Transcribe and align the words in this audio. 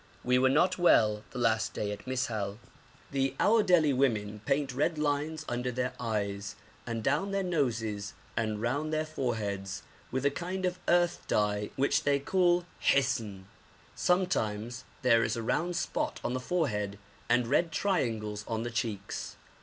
We 0.23 0.39
were 0.39 0.49
not 0.49 0.79
well 0.79 1.23
the 1.29 1.37
last 1.37 1.75
day 1.75 1.91
at 1.91 2.07
Mis'hal. 2.07 2.57
The 3.11 3.35
Aòdeli 3.39 3.95
women 3.95 4.41
paint 4.47 4.73
red 4.73 4.97
lines 4.97 5.45
under 5.47 5.71
their 5.71 5.93
eyes 5.99 6.55
and 6.87 7.03
down 7.03 7.29
their 7.29 7.43
noses 7.43 8.15
and 8.35 8.59
round 8.59 8.91
their 8.91 9.05
foreheads 9.05 9.83
with 10.09 10.25
a 10.25 10.31
kind 10.31 10.65
of 10.65 10.79
earth 10.87 11.23
dye 11.27 11.69
which 11.75 12.01
they 12.01 12.17
call 12.19 12.65
hisn. 12.79 13.45
Sometimes 13.93 14.85
there 15.03 15.23
is 15.23 15.35
a 15.35 15.43
round 15.43 15.75
spot 15.75 16.19
on 16.23 16.33
the 16.33 16.39
forehead 16.39 16.97
and 17.29 17.45
red 17.45 17.71
triangles 17.71 18.43
on 18.47 18.63
the 18.63 18.71
cheeks. 18.71 19.35